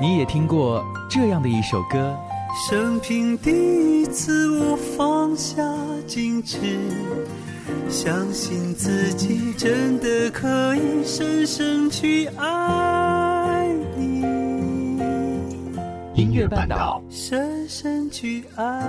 [0.00, 2.16] 你也听过这样的一首歌。
[2.70, 3.50] 生平第
[4.00, 5.60] 一次，我放下
[6.06, 6.56] 矜持，
[7.88, 14.22] 相信自己真的可以深深去爱你。
[16.14, 18.80] 音乐半岛，深深去爱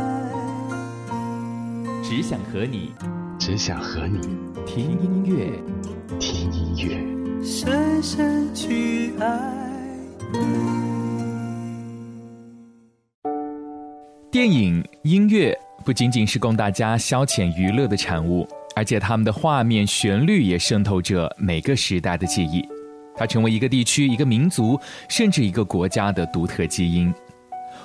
[1.83, 2.93] 你，只想和你，
[3.39, 4.19] 只想和你
[4.63, 5.51] 听音乐，
[6.19, 9.27] 听音乐，深深去爱
[10.31, 10.88] 你。
[14.31, 22.63] 电影音乐不仅仅是供大家消遣娱乐的产物，而且他们的画面、旋律也渗透着每个时代的记忆。
[23.15, 27.11] 它成为一个地区、一个民族，甚至一个国家的独特基因。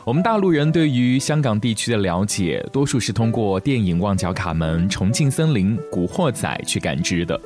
[0.04, 7.40] 我们大陆人对于香港地区的了解，多数是通过电影《旺角卡门》《重庆森林》《古惑仔》去感知的。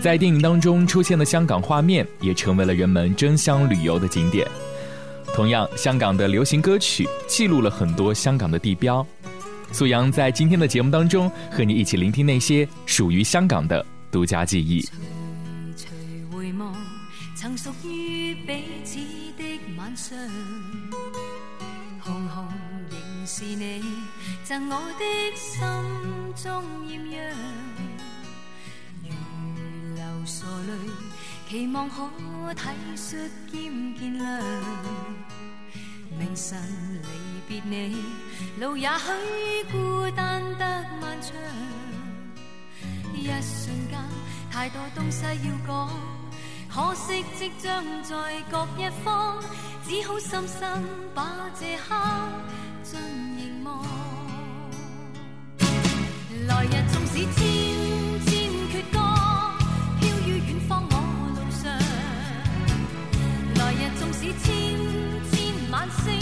[0.00, 4.48] 在电影当中出现的香港画面，也成为了人们争相旅游的景点。
[5.34, 9.04] 同样，香港的流行歌曲记录了很多香港的地标。
[9.72, 14.80] 素阳在今天的节目当中，和你一起聆听那些属于香港的独家记忆。
[14.80, 14.88] 徐
[15.76, 16.72] 徐回望，
[17.34, 19.00] 曾属于彼此
[19.36, 19.44] 的
[19.76, 20.16] 晚上，
[21.98, 22.46] 红红
[22.88, 23.82] 仍是你
[24.44, 25.60] 赠我的心
[26.40, 27.20] 中艳阳，
[29.02, 29.10] 如
[29.96, 30.72] 流傻泪，
[31.54, 32.10] 期望可
[32.54, 32.62] 体
[32.96, 34.42] 恤兼见谅。
[36.18, 36.60] 明晨
[37.00, 37.08] 离
[37.46, 38.02] 别你，
[38.58, 41.32] 路也许孤单得漫长。
[43.14, 44.00] 一瞬间，
[44.50, 45.88] 太多东西要讲，
[46.68, 48.16] 可惜即将在
[48.50, 49.40] 各一方，
[49.86, 50.82] 只好深深
[51.14, 51.94] 把这刻
[52.82, 52.98] 尽
[53.36, 53.86] 凝望。
[56.48, 57.36] 来日纵使千
[58.26, 58.98] 千阙歌，
[60.00, 60.82] 飘于远方
[64.14, 64.52] 来日纵
[65.24, 65.70] 使千。
[65.72, 66.18] 晚星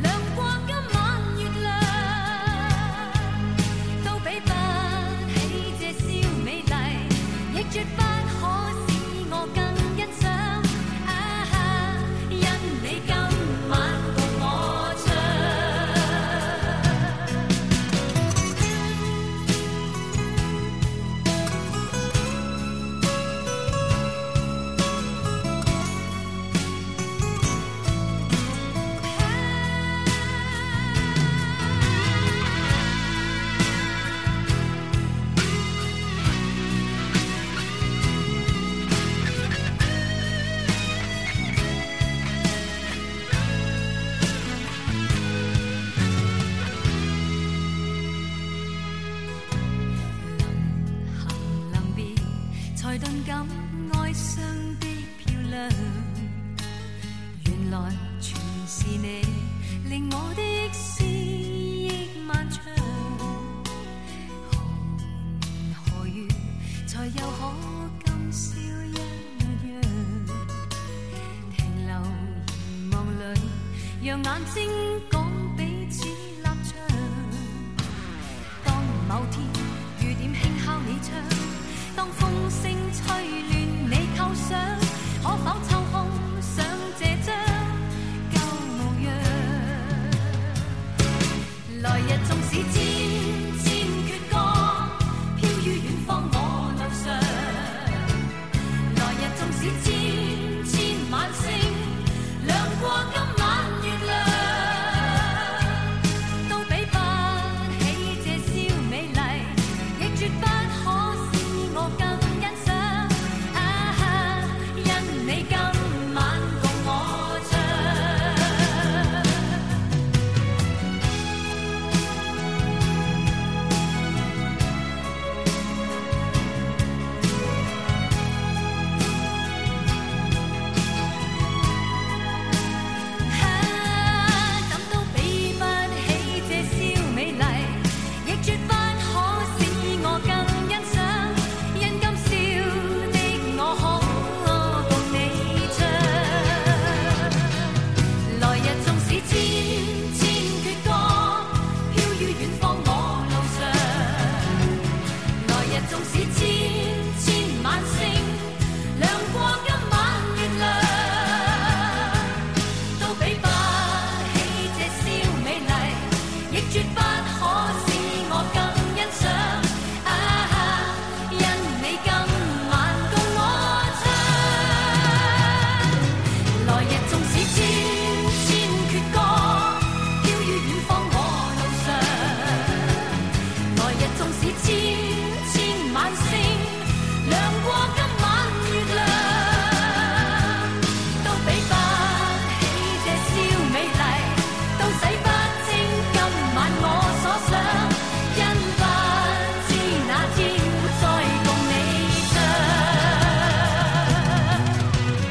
[0.00, 0.99] 亮过今晚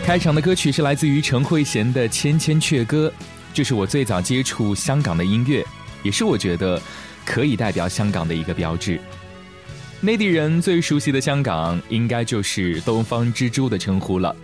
[0.09, 3.13] 开场的歌曲是来自于陈慧娴的《千千阙歌》，
[3.53, 5.63] 这是我最早接触香港的音乐，
[6.01, 6.81] 也是我觉得
[7.23, 8.99] 可以代表香港的一个标志。
[10.01, 14.35] 内地人最熟悉的香港，应该就是“东方之珠”的称呼了。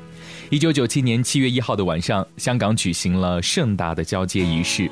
[0.51, 4.87] 一九九七年七月一号的晚上，香港举行了盛大的交接仪式。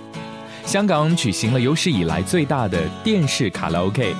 [0.65, 4.15] 香港举行了有史以来最大的电视卡拉 OK，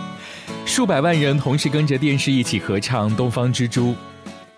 [0.68, 3.88] 数百万人同时跟着电视一起合唱《东方之珠》，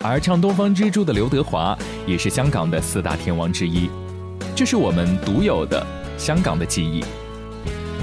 [0.08, 3.90] 而唱《东方之珠》的刘德华也是香港的四大天王之一，
[4.56, 5.86] 这是我们独有的
[6.18, 7.04] 香港的记忆。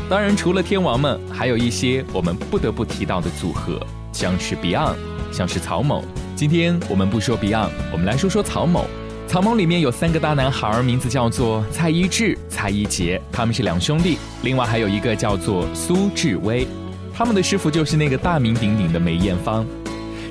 [0.08, 3.80] 当然，除了天王们，还有一些我们不得不提到的组合，
[4.12, 4.96] 像是 Beyond，
[5.32, 6.04] 像是曹某。
[6.36, 8.86] 今天我们不说 Beyond，我们来说说曹某。
[9.28, 14.18] 曹某里面有三个大男孩，名字叫做蔡一智、蔡一杰，他们是两兄弟。
[14.42, 16.66] 另外还有一个叫做苏志威，
[17.14, 19.64] 他们的师傅就是那个大名鼎鼎的梅艳芳。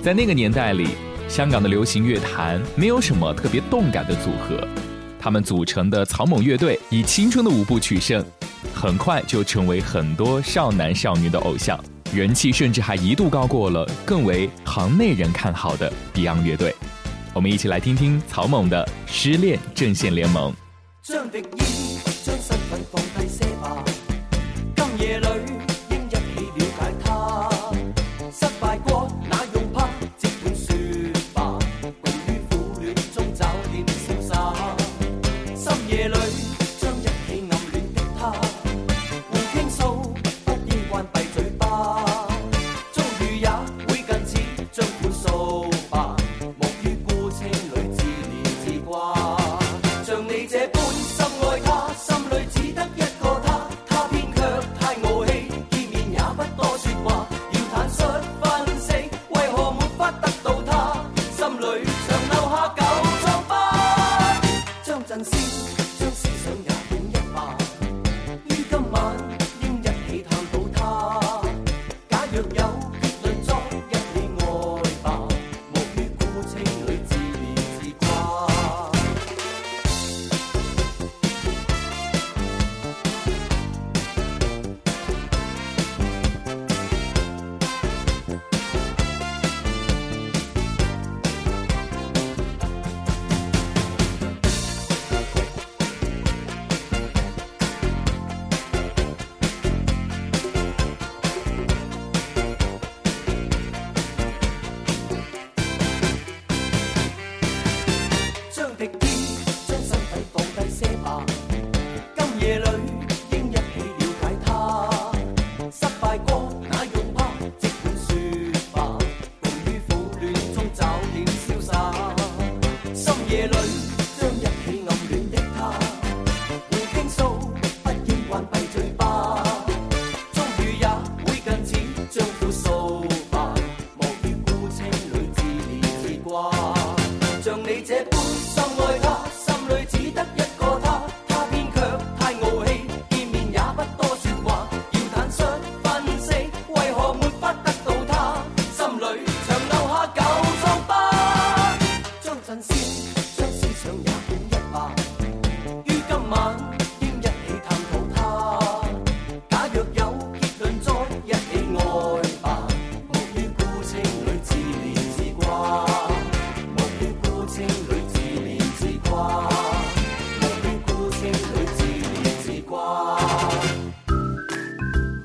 [0.04, 0.90] 在那个年代里，
[1.32, 4.68] 香港的流行乐坛没有什么特别动感的组合，
[5.18, 8.22] 他们组成的草蜢乐队以青春的舞步取胜，
[8.74, 11.82] 很快就成为很多少男少女的偶像，
[12.14, 16.76] 人气甚至还一度高过了更为行内人看好的 Beyond 乐队。
[17.34, 20.52] 我们一起来听听草蜢的《失恋阵线联盟》。
[21.02, 23.82] 将敌意，将身份放低些吧。
[24.76, 25.26] 今夜里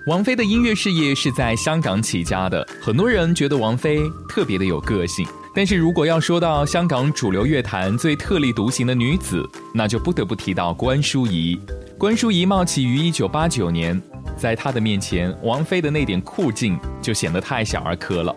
[0.07, 3.99] 王菲的音乐事业是在香港起家的，很多人觉得王菲
[4.29, 5.27] 特别的有个性。
[5.53, 9.43] 但是如果要说到香港主流乐坛最特立独行的女子，
[9.75, 11.61] 那就不得不提到关淑怡。
[11.99, 14.01] 关淑怡冒起于一九八九年，
[14.37, 18.33] 在她的面前，王菲的那点酷劲就显得太小儿科了。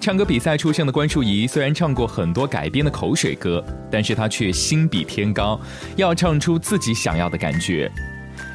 [0.00, 5.60] 唱歌比赛出身的关淑怡，虽然唱过很多改编的口水歌，但是她却心比天高，
[5.94, 7.88] 要唱出自己想要的感觉。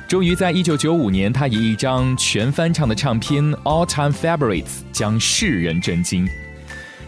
[0.08, 6.28] 终于在一九九五年，他以一张全翻唱的唱片《All Time Favorites》将世人震惊。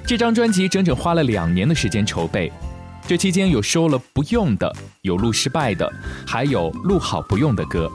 [0.03, 2.51] 这张专辑整整花了两年的时间筹备，
[3.07, 5.87] 这期间有收了不用的，有录失败的，
[6.25, 7.87] 还有录好不用的歌。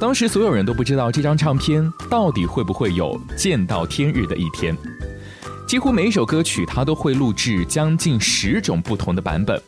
[0.00, 4.76] 当时所有人都不知道这张唱片到底会不会有见到天日的一天。
[5.66, 9.60] 几乎每一首歌曲，他都会录制将近十种不同的版本，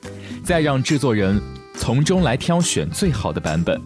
[0.45, 1.43] 再让制作人
[1.77, 3.81] 从中来挑选最好的版本。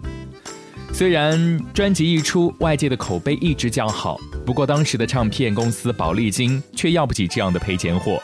[0.93, 8.21] 虽然专辑一出，外界的口碑一直较好，不过当时的唱片公司宝丽金却要不起这样的赔钱货。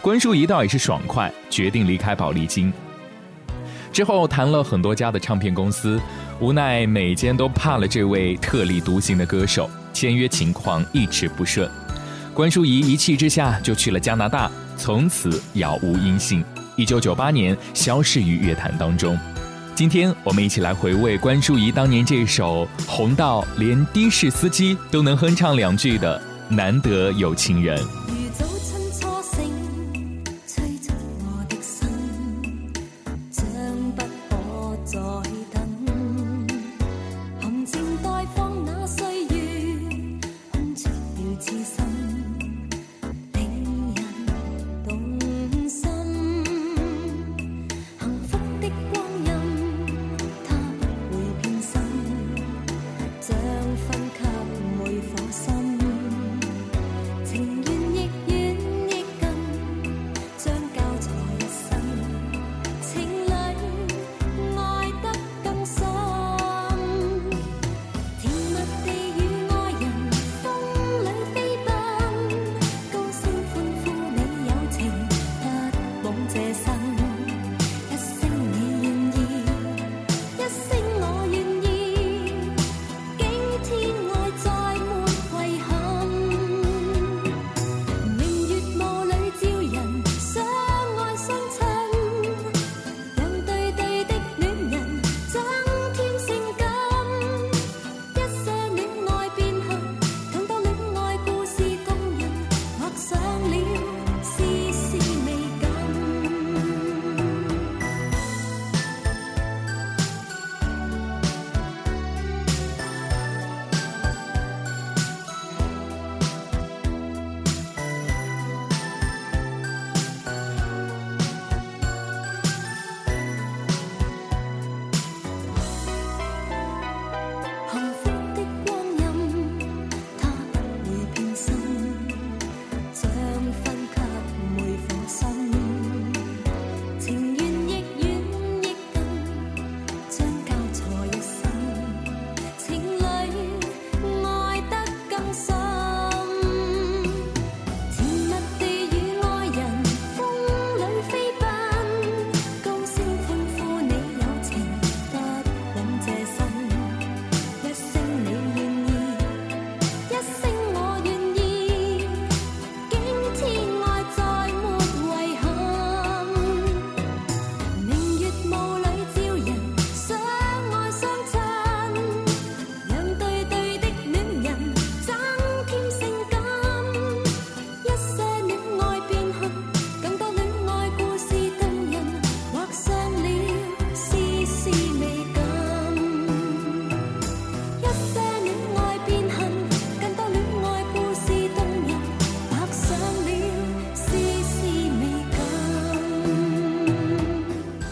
[0.00, 2.72] 关淑怡倒也是爽快，决定离开宝丽金。
[3.92, 6.00] 之后谈了很多家的唱片公司，
[6.38, 11.68] 无奈每间都怕了这位特立独行的歌手，签约情况一直不顺。
[12.32, 16.44] 关淑怡一气之下就去了加拿大，从此杳无音信。
[16.76, 19.18] 一九九八年消逝于乐坛当中。
[19.74, 26.16] 今天我们一起来回味关淑怡当年这首红到连的士司机都能哼唱两句的
[26.54, 27.76] 《难得有情人》。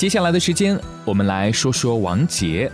[0.02, 2.68] 接下来的时间，我们来说说王杰。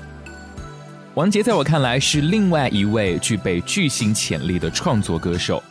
[1.13, 5.63] 王杰在我看来是另外一位具备巨星潜力的创作歌手。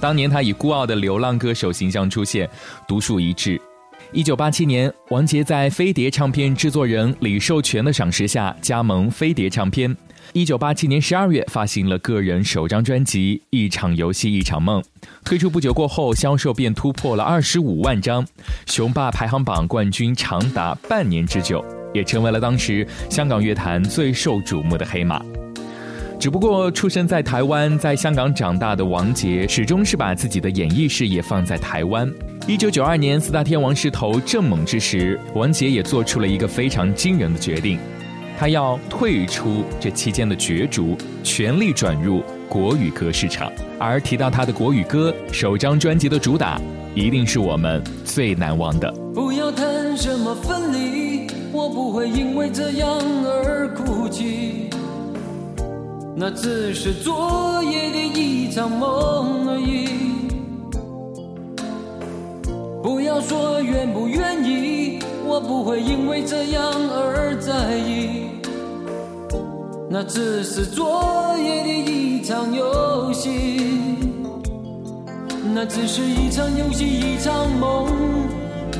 [0.00, 2.48] 当年他以孤傲的流浪歌手形象出现，
[2.88, 3.60] 独树一帜。
[4.12, 9.94] 一九八七年，王杰在飞碟唱片制作人李寿全的赏识下，加盟飞碟唱片。
[10.32, 14.82] 一九八七年十二月，发行了个人首张专辑《一场游戏一场梦》，
[15.24, 18.26] 推出不久过后，销售便突破了二十五万张，
[18.66, 25.24] 雄霸排行榜冠军长达半年之久，也成为了当时香港乐坛最受瞩目的黑马。
[26.18, 32.10] 只不过，出生在台湾，在香港长大的王杰，始终是把自己的演艺事业放在台湾。
[32.46, 37.78] 一九九二年四大天王势头正猛之时，王杰也做出了一个非常惊人的决定。
[38.38, 43.50] 他要退出这期间的角逐，全力转入国语歌市场。
[43.78, 46.60] 而提到他的国语歌，首张专辑的主打，
[46.94, 48.92] 一定是我们最难忘的。
[49.14, 52.88] 不要谈什么分离，我不会因为这样
[53.24, 54.70] 而哭泣。
[56.16, 59.88] 那只是昨夜的一场梦而已。
[62.82, 68.28] 不要说愿不愿意，我不会因为这样而在意。
[69.90, 73.60] 那只是昨夜的一场游戏，
[75.54, 77.86] 那只是一场游戏一场梦。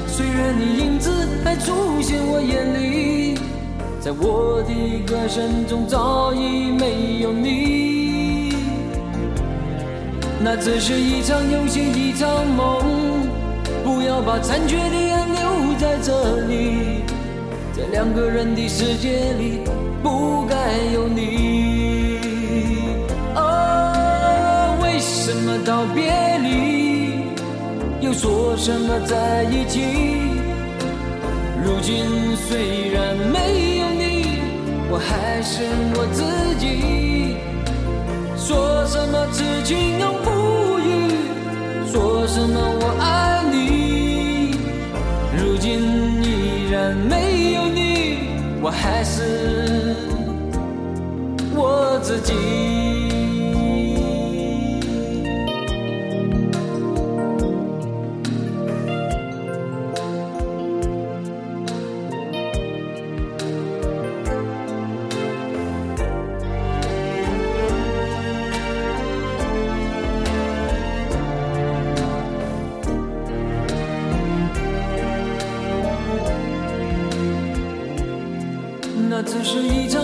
[0.09, 1.11] 虽然你影子
[1.45, 3.39] 还出现我眼里，
[4.01, 4.73] 在我的
[5.07, 8.55] 歌声中早已没有你。
[10.41, 12.83] 那只是一场游戏一场梦，
[13.83, 15.24] 不要把残缺的爱
[15.79, 17.03] 在这里，
[17.77, 19.61] 在两个人的世界里，
[20.03, 20.55] 不该
[20.93, 22.19] 有你。
[23.35, 27.25] 哦，为什么道别离，
[28.01, 29.81] 又说什么在一起？
[31.65, 32.05] 如今
[32.37, 34.41] 虽然没有你，
[34.91, 35.65] 我还是
[35.97, 36.23] 我自
[36.59, 37.37] 己。
[38.37, 40.31] 说什么痴情永不
[52.05, 52.65] 自己。
[79.17, 80.04] 那只是一场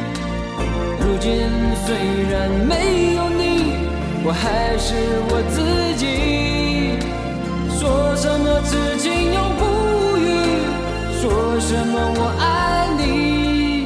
[1.21, 1.35] 如今
[1.85, 1.93] 虽
[2.31, 3.75] 然没有你，
[4.25, 4.95] 我还是
[5.29, 6.97] 我自己。
[7.77, 10.65] 说什么痴情永不渝，
[11.21, 13.85] 说什么我爱你，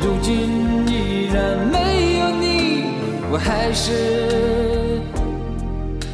[0.00, 0.50] 如今
[0.88, 2.82] 依然没有你，
[3.30, 4.98] 我还是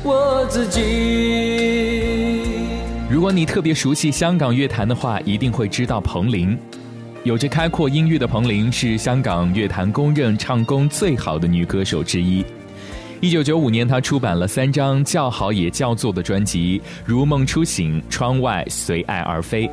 [0.05, 0.83] 我自己。
[3.09, 6.59] 如果你特别熟悉香港乐坛的话，一定会知道彭羚。
[7.27, 12.45] 有着开阔音域的彭羚是香港乐坛公认唱功最好的女歌手之一。
[13.21, 19.67] 一九九五年，她出版了三张叫好也叫座的专辑，《如梦初醒》《窗外》《随爱而飞》，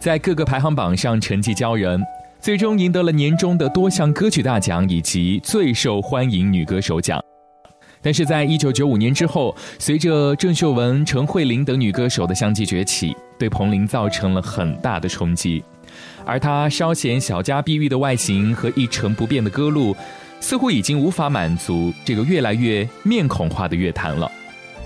[0.00, 2.02] 在各个排行榜上成绩骄人，
[2.40, 7.22] 最终赢得了年终的多项歌曲大奖以及最受欢迎女歌手奖。
[8.02, 15.64] 但是在一九九五年之后，随着郑秀文、陈慧琳等女歌手的相继崛起，对彭羚造成了很大的冲击。
[16.24, 19.96] 而她稍显小家碧玉的外形和一成不变的歌路，
[20.38, 24.30] 似乎已经无法满足这个越来越面孔化的乐坛了。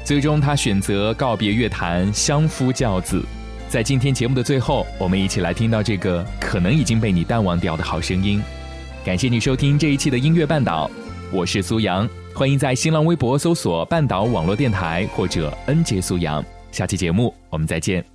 [0.05, 3.23] 最终，她选择告别乐坛，相夫教子。
[3.69, 8.41] 在今天节目的最后，我们一起来听到这个可能已经被你淡忘掉的好声音。
[9.05, 10.89] 感谢你收听这一期的音乐半岛，
[11.33, 12.09] 我是苏阳。
[12.35, 16.45] 欢迎在新浪微博搜索“半岛网络电台”或者 “N 杰苏阳”。
[16.73, 18.14] 下期节目我们再见。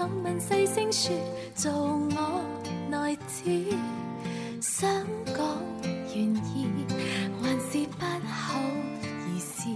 [0.00, 1.14] 口吻細聲說，
[1.54, 2.42] 做我
[2.88, 3.44] 内子，
[4.58, 4.90] 想
[5.26, 5.36] 讲
[6.14, 6.66] 愿意，
[7.42, 8.58] 还是不好
[9.28, 9.68] 意思。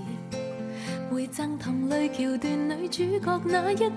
[1.10, 3.90] 回赠同類橋段女主角那一句，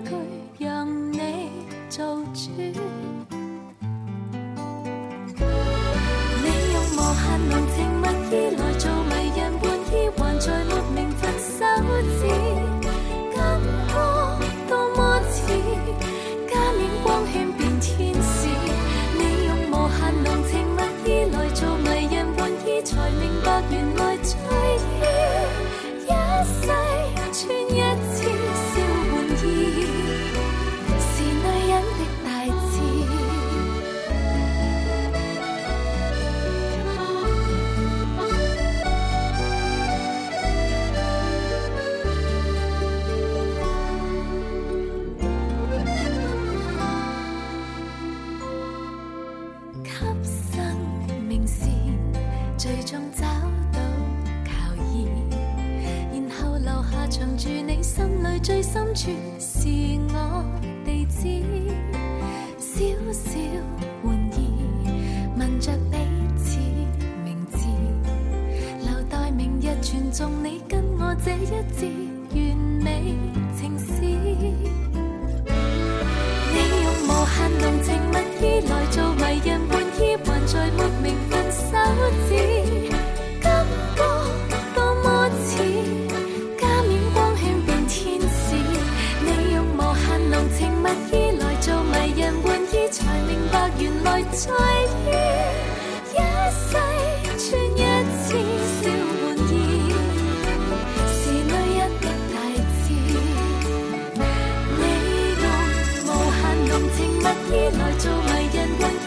[0.58, 1.48] 让你
[1.88, 3.37] 做主。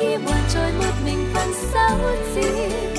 [0.01, 1.97] khi buồn trôi một mình vẫn sao
[2.35, 2.90] chỉ